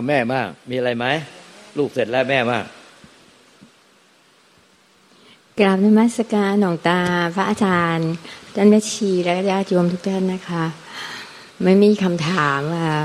[0.00, 1.06] เอาแม่มาก มีอะไรไหม
[1.78, 2.64] ลูกเสร็จแล้วแม่มาก
[5.58, 7.00] กราบนมัสการหนองตา
[7.34, 8.10] พระอาจารย์
[8.54, 10.64] ท่านแม่ชีและญาติโยมทุกท่านนะคะ
[11.62, 13.00] ไม่มีคำถามค่ะ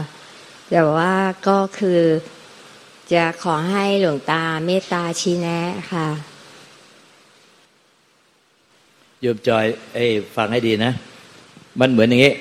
[0.70, 1.14] แต่ว่า
[1.48, 2.02] ก็คือ
[3.14, 5.60] จะขอให้หลวงตาเมตตาชี้แนะ
[5.92, 6.08] ค่ะ
[9.22, 10.92] โยมจอยไอ้ฟังให้ดีนะ
[11.80, 12.34] มันเหมือนอย่างนี้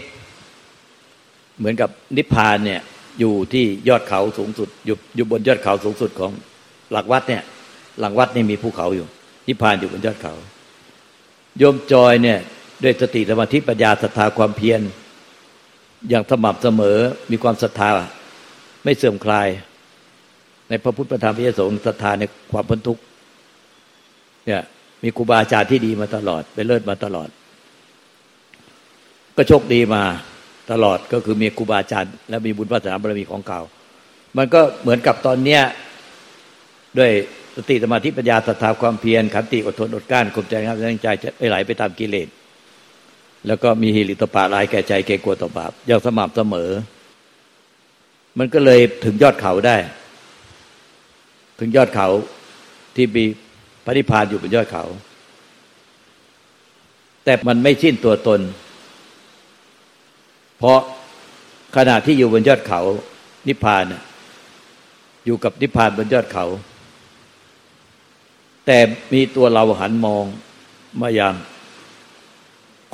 [1.59, 2.83] เหมือนกับนิพพานเนี่ย
[3.21, 6.33] อยู่ที่ยอดเขาสูงสุด อยู่อยู่บนยอดเขาสูงสุดของ
[6.93, 7.43] หลักวัดเนี่ย
[8.01, 9.07] หลังวัดนี่มีภูเขาอยู่
[9.47, 10.35] นิพพานอยู่บนยอดเขา
[11.59, 12.39] โยมจอยเนี่ย
[12.83, 14.81] ด้วยสติสมาธิปัญญาศรัทธาความเพียร
[16.09, 16.99] อย่างสม่ำเสมอ
[17.31, 17.91] มีความศรัทธา
[18.85, 19.49] ไม่เสื่อมคลาย
[20.69, 23.03] ในพระพุทธธรรมพระสงฆ์ศรัทธาในความพ้นทุกข์
[24.47, 24.63] เนี่ย
[25.03, 27.29] มีครูบาอาจารย์ที่ดีมาตลอด ไปเลิศมาตลอด
[29.37, 30.03] ก็โชคดีมา
[30.71, 33.61] ตลอดก็คือมีครูบาอาจารย์ และมีบุญวาสนาบารมีของเก่า
[34.37, 35.63] มันก็เหมือนกับตอนเนี้ย
[36.99, 37.11] ด้วย
[37.57, 42.29] สติสมาธิปัญญาศรัทธาความเพียรขันติอดทนอดกลั้นข่มใจครับตั้งใจจะไม่ไหลไปตามกิเลส
[43.47, 46.71] แล้วก็มีฮิริตปาลายแก่ใจเกรงกลัวต่อบาปอย่างสม่ำเสมอ
[48.39, 49.77] มันก็เลยถึงยอดเขาได้
[51.61, 52.09] ถึงยอดเขา
[52.97, 53.25] ที่มี
[53.85, 54.85] พระนิพพานอยู่บนยอดเขา
[57.25, 58.41] แต่มันไม่สิ้นตัวตน
[60.65, 60.83] เพราะ
[61.77, 62.81] ขณะที่อยู่บนยอดเขา
[63.49, 63.85] นิพพาน
[65.25, 66.47] อยู่กับนิพพานบนยอดเขา
[68.67, 68.79] แต่
[69.13, 70.25] มีตัวเราหันมอง
[71.01, 71.35] มาอย่าง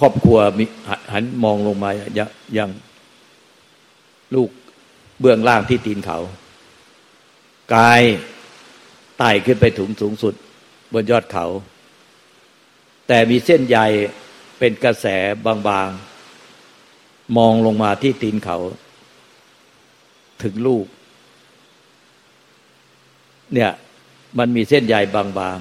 [0.01, 0.65] ครอบครัวมี
[1.13, 2.71] หันมองลงมาอย่าง
[4.35, 4.51] ลูก
[5.21, 6.19] เบื้องล่างที่ตีนเขา
[7.75, 8.03] กาย
[9.19, 10.35] ไต่ขึ้นไปถึงสูงสุด
[10.93, 11.47] บนยอดเขา
[13.09, 13.79] แต่มีเส้นใย
[14.59, 15.07] เป็นกระแส
[15.69, 16.10] บางๆ
[17.37, 18.59] มองลงมาที่ตีนเขา
[20.43, 20.87] ถึงลูก
[23.55, 23.71] เนี่ย
[24.39, 25.59] มันมีเส้นใยบาง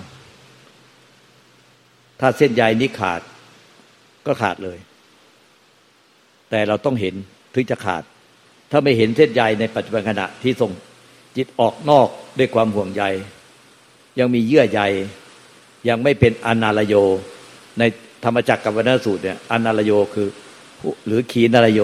[1.34, 3.22] ๆ ถ้าเส้นใยนี้ขาด
[4.25, 4.78] ก็ขาดเลย
[6.50, 7.16] แต่เราต้องเห็น
[7.53, 8.03] ถึงจะขาด
[8.72, 10.72] ถ้าไม่เห็นเส้นใยในปัจจุบันขณะที่ส่ง
[11.38, 12.07] จิตออกนอก
[12.40, 13.03] ด้วยความห่วงใย
[14.19, 14.81] ยังมีเยื่อใย
[15.90, 16.96] ยังไม่เป็นอนาลโย
[17.80, 17.84] ใน
[18.24, 20.28] ธรรมจักรกับวนสูตรเนี่ยอนาลโยคือ
[21.06, 21.82] หรือขีนาลโย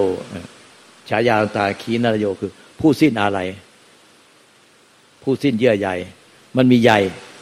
[1.10, 3.40] ฉายาต่างขีนาลโยคือ ผู้สิ้นอะไร
[5.24, 5.90] ผู้สิ้นเยื่อใย
[6.58, 6.92] มันมีใย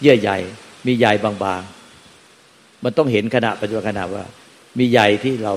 [0.01, 0.31] เยื่อใย
[0.87, 4.23] มีใยบางๆ มันต้องเห็นขณะปัจจุบันขณะว่า
[4.77, 5.53] มีใยที่เรา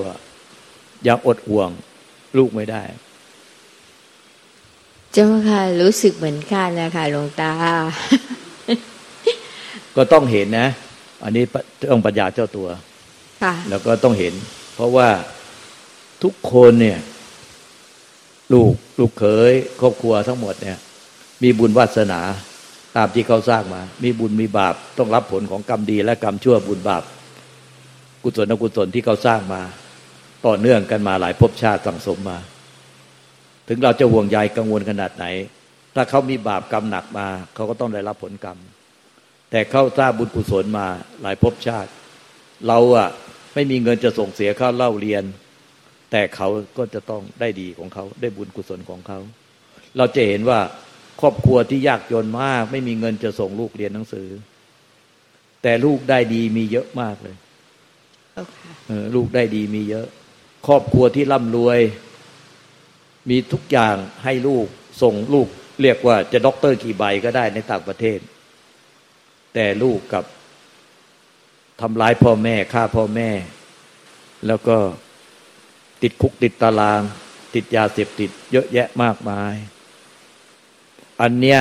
[1.07, 1.69] ยังอดห่วง
[2.37, 2.83] ลูกไม่ได้
[5.13, 7.51] เจ้าค่ะ รู้สึกเหมือนกันนะคะหลวงตา
[9.95, 10.67] ก็ต้องเห็นนะ
[11.23, 11.43] อันนี้
[11.91, 12.67] ต้องปัญญาเจ้าตัว
[13.69, 14.33] แล้วก็ต้องเห็น
[14.75, 15.07] เพราะว่า
[16.23, 16.99] ทุกคนเนี่ย
[18.53, 20.77] ลูกลูกเขยครอบครัวทั้งหมดเนี่ย
[21.43, 22.21] มีบุญวาสนา
[22.95, 27.03] ตามที่เขาสร้างมา มีบุญมีบาป ต้องรับผลของกรรมดีและกรรมชั่วบุญบาป
[28.23, 29.61] กุศลอกุศลที่เขาสร้างมา
[30.45, 32.37] ต่อเนื่องกันมาหลายภพชาติสั่งสมมา
[33.67, 35.25] ถึงเราจะห่วงใยกังวลขนาดไหน
[35.95, 38.57] ถ้าเขามีบาปกรรมหนักมา เขาก็ต้องได้รับผลกรรม
[39.51, 40.87] แต่เขาสร้างบุญกุศลมา
[41.21, 41.89] หลายภพชาติ
[42.67, 43.09] เราอะ
[43.53, 45.23] ไม่มีเงินจะส่งเสียค่าเล่าเรียน
[46.11, 46.47] แต่เขา
[46.77, 49.19] ก็จะต้องได้ดีของเขาได้บุญกุศลของเขา
[49.97, 50.59] เราจะเห็นว่า
[51.21, 54.27] ครอบครัวที่ยากจนมาก ไม่มีเงินจะส่งลูกเรียนหนังสือ
[55.63, 57.35] แต่ลูกได้ดีมีเยอะมากเลย
[59.15, 60.07] ลูกได้ดีมีเยอะ
[60.67, 61.79] ครอบครัวที่ร่ำรวย
[63.29, 64.67] มีทุกอย่างให้ลูก
[65.01, 65.47] ส่งลูก
[65.81, 68.19] เรียกว่าจะด็อกเตอร์กี่ใบก็ได้ในต่างประเทศ
[69.53, 70.25] แต่ลูกกับ
[71.81, 73.29] ทำร้ายพ่อแม่ฆ่าพ่อแม่
[74.47, 74.77] แล้วก็
[76.01, 77.01] ติดคุกติดตาราง
[77.53, 79.53] ติดยาเสพติด เยอะแยะมากมาย
[81.21, 81.59] อันเนี้ย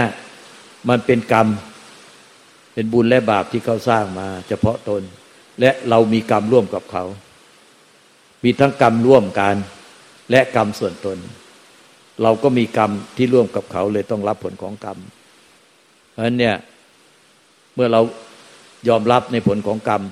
[0.88, 1.46] มันเป็นกรรม
[2.74, 5.02] เป็นบุญและบาปที่เขาสร้างมา เฉพาะตน
[5.60, 7.04] และเรามีกรรมร่วมกับเขา
[8.44, 9.56] มีทั้งกรรมร่วมกัน
[10.30, 11.18] และกรรมส่วนตน
[12.22, 14.98] เราก็มีกรรมที่ร่วมกับเขาเลยต้องรับผลของกรรม
[16.10, 16.56] เพราะฉะนั้นเนี่ย
[17.74, 18.00] เมื่อเรา
[18.88, 20.02] ยอมรับในผลของกรรม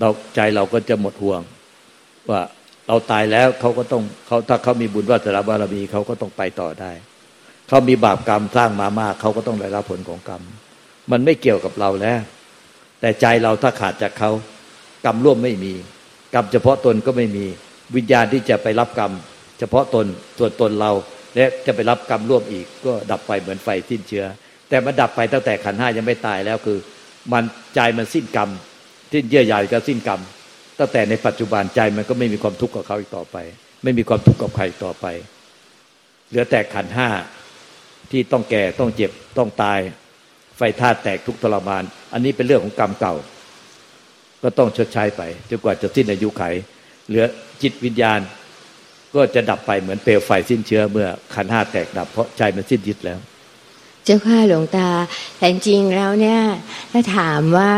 [0.00, 1.40] เราใจเราก็จะหมดห่วง
[2.30, 2.40] ว่า
[2.88, 6.92] เราตายแล้วเขาก็ต้องเขาถ้าเขามีบุญวาสนาบารมีเขาก็ต้องไปต่อได้
[7.68, 10.42] เขามีบาปกรรมสร้างมามากเขาก็ต้องได้รับผลของกรรม
[11.10, 12.20] มันไม่เกี่ยวกับเราแล้ว
[13.00, 14.30] แต่ใจเราถ้าขาดจากเขา
[15.04, 15.72] กรรมร่วมไม่มี
[16.34, 17.44] กรรมเฉพาะตนก็ไม่มี
[17.96, 19.12] วิญญาณที่จะไปรับกรรม
[19.58, 20.06] เฉพาะตน
[20.38, 20.92] ส่วนตนเรา
[21.34, 24.26] และจะไปรับกรรมร่วมอีก ก็ดับไปเหมือนไฟสิ้นเชื้อ
[24.68, 26.78] แต่มันดับไปตั้งแต่ขันห้ายังไม่ตายแล้วคือ
[27.32, 27.44] มัน
[27.74, 28.48] ใจมันสิ้นกรรม
[29.10, 30.20] ที่เยื่อใหญ่ก็สิ้นกรรม
[30.78, 33.36] ตั้งแต่ในปัจจุบันใจมันก็ไม่มีความทุกข์กับเขาอีกต่อไป
[33.82, 35.06] ไม่มีความทุกข์กับใครต่อไป
[36.28, 37.08] เหลือแต่ขันห้า
[38.10, 39.78] ที่ต้องแก่ต้องเจ็บต้องตาย
[40.56, 41.82] ไฟธาตุแตกทุกทรมาน
[42.12, 43.14] อันนี้เป็นเรื่องของกรรมเก่า
[44.42, 46.42] ก็ต้องชดใช้ไปจนกว่าจะสิ้นอายุไข
[47.08, 47.24] เหลือ
[47.62, 48.20] จิตวิญญาณ
[49.14, 53.18] ก็จะดับไปเหมือนเปลวไฟสิ้นเชื้อเมื่อขันห้าแตกดับเพราะใจมันสิ้นยึดแล้ว
[54.04, 54.88] เจ้าค่ะหลวงตา
[55.36, 56.40] แต่จริงแล้วเนี่ย
[56.92, 57.72] ถ้าถามว่า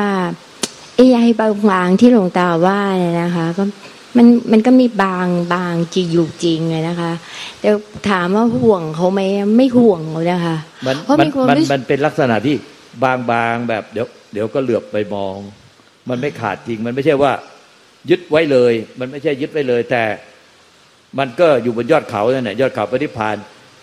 [0.96, 1.16] ไอ้ย
[1.70, 3.64] บางๆที่หลวงตาว่าเนี่ยนะคะ ก็
[4.16, 7.12] มันมันก็มีบางบางจริงอยู่จริงเลยนะคะ
[7.60, 7.68] แต่
[8.10, 9.20] ถามว่าห่วงเขาไหม
[9.56, 10.56] ไม่ห่วงเลยนะคะ
[10.86, 12.56] มันเพราะมันมีความมันรู้สึกมันเป็นลักษณะที่
[13.04, 15.36] บางบางแบบเดี๋ยวเดี๋ยวก็เหลือบไปมอง
[16.08, 17.32] มันไม่ขาดจริง มันไม่ใช่ว่า
[18.10, 20.02] ยึดไว้เลย มันไม่ใช่ยึดไว้เลย แต่
[21.18, 23.36] มันก็อยู่บนยอดเขานั่นแหละยอดเขาปฏิพาน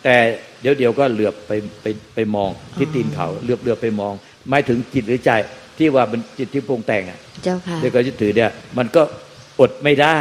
[0.04, 0.15] แต่
[0.62, 1.51] เดี๋ยวเดี๋ยวก็เหลือบไป
[1.81, 4.13] ไปไปมองที่ตีนเขาเหลือบเหลือบไปมอง
[4.50, 5.31] หมายถึงจิตหรือใจ
[5.78, 9.04] ที่ว่ามันจิตที่ปรุงแต่งอะเจ้าค่ะด้วยการยึดถือเนี่ย มันก็
[9.62, 10.20] อดไม่ได้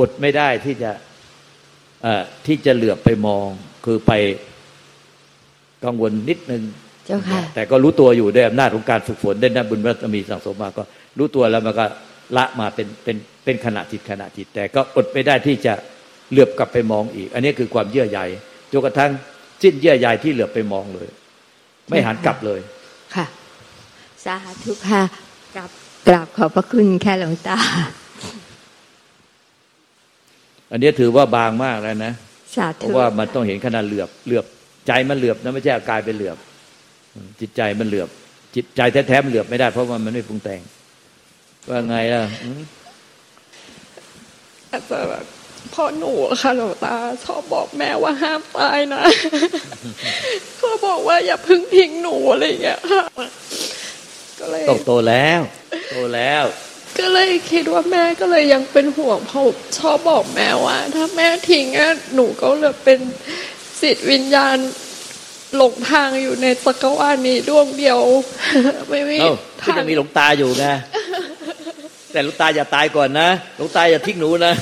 [0.00, 0.90] อดไม่ได้ที่จะ
[2.02, 3.46] เอ่อที่จะเหลือบไปมอง
[3.84, 4.12] คือไป
[5.84, 6.62] กังวลนิดนึง
[7.06, 10.82] เจ้าค่ะ แต่ก็รู้ตัวอยู่ด้วยอำนาจของการฝึกฝนได้นบุญบารมีสั่งสมมาก็
[11.18, 11.86] รู้ตัวแล้วมันก็
[12.36, 15.74] ละมาเป็นเป็นเป็นขณะจิตขณะจิต แต่ก็อดไม่ได้ที่จะ
[16.30, 18.20] เหลือบกลับไปมองอีก อันนี้คือความเยื่อใย
[18.72, 19.10] จนกระทั่ง
[19.62, 21.08] สิ้นเยื่อใยที่เหลือบไปมองเลย
[21.88, 22.60] ไม่หันกลับเลย
[23.14, 23.26] ค่ะ
[24.24, 25.02] สาธุค่ะ
[25.54, 25.70] กราบ
[26.08, 27.58] กราบขอบพระคุณแค่หลวงตา
[30.70, 32.12] อันนี้ถือว่าบางมากแล้วนะ
[32.56, 34.44] สาเพธุราะว่ามันต้องเห็นขนาดเหลือบเหลือบ
[34.86, 36.36] ใจมันเหลือบนะไม่ใช่กายเป็นเหลือบ
[37.40, 38.08] จิตใจมันเหลือบ
[38.56, 40.60] จิตใจแท้ๆมันเหลือบไม่ได้ เพราะว่ามันไม่ปรุงแต่ง
[41.68, 42.62] ว่าไงล่ะอืม
[44.70, 45.24] อาจจะแบบ
[45.74, 46.94] พ่อหนูอะค่ะหลวงตา
[47.24, 49.02] ชอบบอกแม่ว่าห้ามตายนะ
[50.56, 53.04] เขาบอกว่าอย่าพึ่งทิ้งหนูอะไรอย่างเงี้ยค่ะ
[54.40, 55.40] ก็เลยต้องโตแล้ว
[55.90, 56.44] โตแล้ว
[56.98, 59.44] ก็เลยคิดว่าแม่ก็เลยยังเป็นห่วงเพราะ
[59.78, 62.98] ชอบบอกแม่ว่า ถ้าแม่ทิ้งอะหนูก็เลยเป็น
[63.80, 64.56] สิทธิวิญญาณ
[65.56, 67.98] หลงทางอยู่ในจักรวาลนี้ดวงเดียว
[68.90, 70.64] ไม่มีเอ้าก็ทางจะมีหลวงตาอยู่ไง
[72.12, 74.52] แต่หลวงตาอย่าตายก่อนนะหลวงตาอย่าทิ้งหนูนะ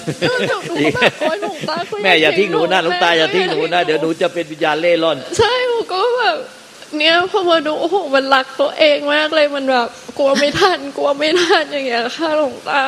[0.69, 6.37] หนูก็แบบโอ๊ยหลวงตาก็แม่อย่าทิ้งหนูนะหลวงตาอย่าทิ้งหนูนะ เดี๋ยวหนูจะเป็นวิญญาณเล่ร่อน ใช่หนูก็แบบ
[6.97, 9.89] เนี่ยพอมาดูโอ้โหมันรักตัวเองมากเลยมันแบบ
[10.19, 12.83] กลัวไม่ทันกลัวไม่ทันอย่างเงี้ยค่ะหลวงตา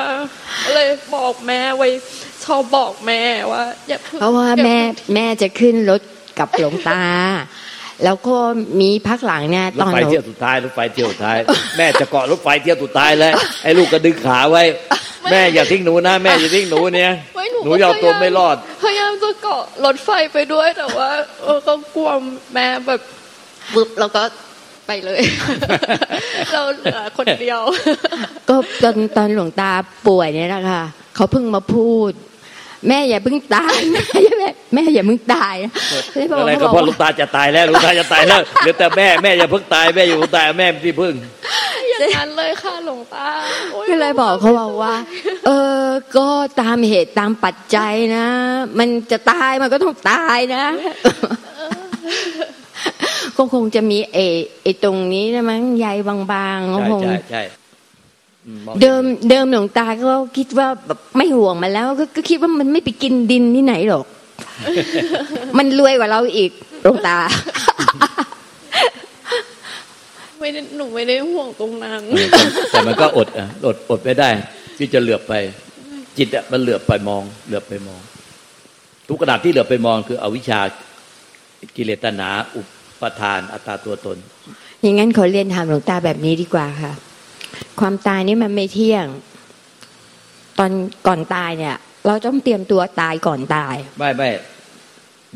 [0.64, 1.88] ก็เลยบอกแม่ไว้
[2.44, 4.76] ชอบบอกแม่ว่าอย่าพิ่งเพราะว่าแม่
[5.14, 6.00] แม่จะขึ้นรถ
[6.38, 7.02] กับหลวงตา
[8.04, 8.36] แล้วก็
[8.80, 11.38] มีพักหลังเนี่ยรตถอนไฟหนูเที่ยวสุดท้ายรถไฟเที่ยวสุดท้าย
[11.76, 13.32] แม่จะเกาะรถไฟเที่ยวสุดท้ายแล้ว
[13.62, 14.62] ไอ้ลูกก็ดึงขาไว้
[15.30, 21.08] แม่อย่าทิ้งหนูนะ แม่อย่าทิ้งหนูเนี่ยไม่หนูอยาวตัวไม่รอดพยายามจะเกาะรถไฟไปด้วยแต่ว่า
[21.42, 22.10] เออก็กลัว
[22.54, 23.00] แม่แบบ
[23.74, 24.22] บึบแล้วก็
[24.86, 25.22] ไปเลย
[26.52, 27.60] เราเหลือคนเดียว
[28.48, 29.70] ก็ตอนตอนหลวงตา
[30.06, 30.82] ป่วยเนี่ยนะคะ
[31.16, 32.12] เขาเพิ่งมาพูด
[32.88, 35.54] แม่อย่าเพิ่งตายแม่อย่าแม่แม่อย่าเพิ่งตาย
[36.14, 41.14] เลยบอกอะไรเขาก็บอกเพราะลูกว่าตาจะตายแล้วลูกตาจะตายแล้วเหลือแต่แม่แม่อย่าเพิ่งตายแม่อยู่าเพิ่งตายแม่ที่พึ่ง
[41.88, 43.26] อย่างนั้นเลยค่ะหลวงตา
[43.70, 44.94] โก็เลยบอกเขาบอกว่า
[45.46, 45.50] เอ
[45.82, 45.84] อ
[46.16, 46.28] ก็
[46.60, 48.26] ตามเหตุตามปัจจัยนะ
[48.78, 50.64] มันจะตายมันก็ต้องตายนะ
[53.42, 54.18] ก็คงจะมีเอ
[54.62, 57.42] ไอตรงนี้นะมั้งใยบางๆก็ใช่คงใช่ใช่
[58.46, 64.06] อืมองเดิมเดิมหลวงตาก็คิดว่าแบบไม่ห่วงมันแล้วก็ก็คิดว่ามันไม่ไปกินดินที่ไหนหรอก
[65.58, 66.50] มันรวยกว่าเราอีก
[66.82, 67.18] หลวงตา
[70.40, 74.28] ไม่ได้หนูไม่ได้ห่วงตรงนั้นเออแต่แต่มันก็อดอะอดอดไม่ได้
[74.78, 75.34] ที่จะเหลือบไป
[76.18, 78.00] จิตอะมันเหลือบไปมอง เหลือบไปมอง
[79.08, 80.60] ทุกขณะที่เหลือบไปมองคืออวิชชา
[81.76, 82.66] กิเลสตัณหาอุป
[83.20, 84.16] ทานอัตตาตัวตน
[84.82, 86.92] อย่างนั้นขอเรียนถามหลวงตาแบบนี้ดีกว่าค่ะ
[87.80, 89.06] ความตายนี่มันไม่เที่ยง
[90.58, 90.70] ตอน
[91.06, 91.76] ก่อนตายเนี่ย
[92.06, 94.28] เราต้องเตรียมตัวตายก่อนตาย ไม่ไม่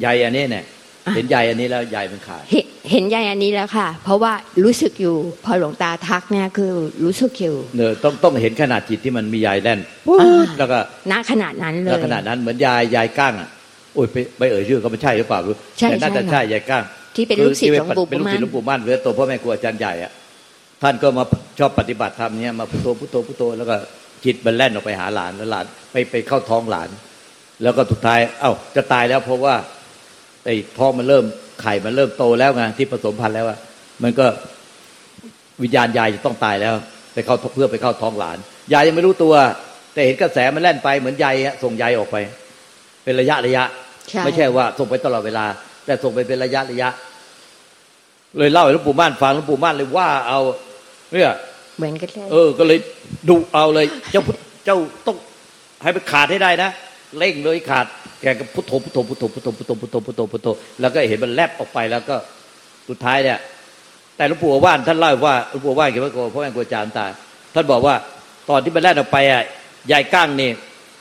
[0.01, 0.65] ใยอันนี้เนี่ย
[1.07, 4.33] อะเห็นใยอันนี้แล้วใยมันขาดเห็นเห็นใยอันนี้แล้วค่ะ เพราะว่า
[4.65, 6.71] รู้สึกอยู่ พอหลวงตาทักเนี่ยคือ
[7.05, 9.81] รู้สึกอยู่เนอต้องต้องเห็นขนาดจิตที่มันมีใยแล่น
[10.21, 10.79] อ่าแล้วก็
[11.13, 13.49] ณขนาดนั้นเลแล้วยขนาดนั้นเหมือนยายยายก้างอะ
[13.95, 16.85] โอ้ยไปไปเอ่ยชื่อก็ไม่ใช่หรือเปล่ารู้ใช่แต่น่าจะใช่ใช่ยายก้าง
[17.17, 20.13] ที่เป็นลูกศิษย์หลวงปู่เป็นลูกศิษย์หลวงมั่นปู่มั่นหรือตัวพ่อแม่ครูอาจารย์ใหญ่อะ
[20.83, 21.25] ท่านก็มา
[21.59, 23.77] ชอบปฏิบัติธรรมเนี่ยมาพุทโธพุทโธพุทโธแล้วก็
[24.25, 26.89] จิตมันแล่นออกไปหาหลานแล้วหลานไปไปเข้าท้องหลาน
[27.63, 29.55] แล้วก็สุดท้าย เอ้าจะตายแล้วเพราะว่า
[30.45, 31.25] ไอ้ท้องมันเริ่ม
[31.63, 33.59] ไข่มันเริ่มโตแล้วไงที่ผสมพันธุ์แล้วอะ
[34.03, 34.27] มันก็
[35.63, 36.75] วิญญาณยายจะต้องตายแล้ว
[37.15, 38.39] ไปเข้าเพื่อไปเข้าท้องหลาน
[38.73, 39.35] ยายยังไม่รู้ตัว
[39.93, 42.17] แต่เห็นกระแสมันแล่นไปเหมือนใยอะส่งใยออกไป
[43.05, 43.65] เป็นระยะระยะ
[44.09, 45.47] ใช่ไม่ใช่ว่าส่งไปตลอดเวลา
[45.85, 46.89] แต่ส่งไปเป็นระยะระยะ
[48.39, 50.41] เลยเล่าให้หลวงปู่ม่านฟังหลวงปู่ม่านเลยว่าเอา
[51.13, 51.33] เนี่ย
[51.77, 52.79] เหมือนกันเลยเออ ก็เลย
[53.29, 54.77] ดุเอาเลย เจ้าพุทธเจ้า
[55.07, 55.17] ต้อง
[55.83, 56.71] ให้มันขาดให้ได้นะ
[57.19, 57.87] เร่งเลยขาด
[58.23, 60.49] แกก็พุทโธพุทโธพุทโธพุทโธพุทโธพุทโธพุทโธพุทโธ
[60.81, 62.17] แล้วก็เห็นมันแลบออกไปแล้วก็
[62.89, 63.39] สุดท้ายเนี่ย
[64.17, 67.11] แต่หลวงปู่ว่านท่านเล่าว่าหลวงปู่ว่านเกี่ยวกับพ่อแม่ครูอาจารย์ตาย
[67.55, 67.95] ท่านบอกว่า
[68.51, 69.43] ตอนที่มันแล่นออกไปอะ
[69.93, 70.51] ยายก้างนี่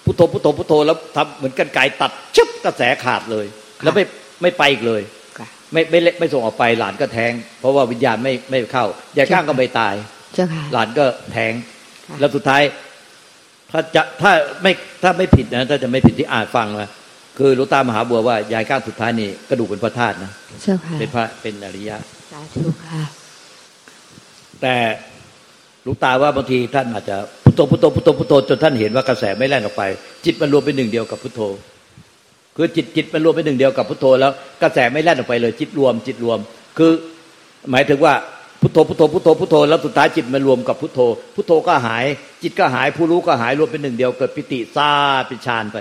[0.06, 3.46] พุทโธพุทโธพุทโธแล้วทำเหมือนกันไก่ตัดชึบกระแสขาดเลย
[3.84, 4.04] แล้วไม่
[4.42, 5.02] ไม่ไปอีกเลย
[5.38, 8.86] ค่ะไม่ไม่ไม่ไม่ส่งออกไปหลานก็แทง เพราะว่าวิญญาณไม่ไม่เข้า
[9.18, 9.94] ยายก้างก็ไม่ตาย
[10.34, 11.54] เจ้าค่ะหลานก็แทง
[12.08, 12.62] ค่ะแล้วสุดท้าย
[13.72, 14.32] ถ้าจะถ้า
[14.64, 14.72] ไม่
[15.04, 16.90] ถ้าไม่ผิดนะถ้าจะไม่ผิดที่อ่านฟังนะ
[17.38, 20.32] คือหลวงตามหาบัวว่ายายก้างสุดท้ายนี่กระดูกเป็นพระธาตุนะ
[20.64, 21.98] เจ้าค่ะเป็นพระเป็นอริยะ
[22.32, 23.04] สาธุค่ะ
[24.62, 24.76] แต่
[25.84, 29.84] หลวงตาว่าบางทีท่านอาจจะพุทโธพุทโธพุทโธพุทโธจนท่านเห็นว่ากระแสไม่แล่นออกไป
[30.26, 31.42] จิตมันรวมเป็นหนึ่งเดียวกับพุทโธ
[32.56, 34.32] คือจิตจิตมันรวมเป็นหนึ่งเดียวกับพุทโธแล้ว
[34.62, 36.40] กระแสไม่แล่นออกไปเลย จิตรวม จิตรวม
[36.78, 36.92] คือ
[37.72, 38.14] หมายถึงว่า
[38.62, 41.00] พุทโธพุทโธพุทโธพุทโธแล้วสุดท้ายจิตมันรวมกับพุทโธ
[41.36, 42.06] พุทโธก็หาย
[42.44, 44.90] จิตก็หายผู้รู้ก็หายรวมเป็นหนึ่งเดียวเกิดปิติซา
[45.28, 45.78] เป็นฌานไป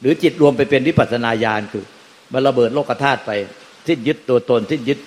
[0.00, 1.84] หรือจิตรวมไปเป็นวิปัสนาญาณคือ
[2.32, 3.30] มันระเบิดโลกธาตุไป
[3.86, 4.98] สิ้นยึดตัวตนสิ้นยึด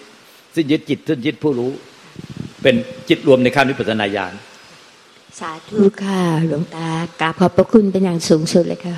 [0.55, 1.71] สิ้นยึดจิตสิ้นยึดผู้รู้
[2.63, 2.75] เป็น
[3.09, 4.33] จิตรวมในขั้นวิปัสนาญาณ
[5.39, 6.87] สาธุค่ะหลวงตา
[7.21, 8.97] กราบขอบพระคุณเป็นอย่างสูงสุดเลยค่ะ